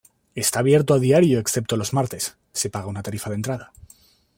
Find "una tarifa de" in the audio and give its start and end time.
2.87-3.35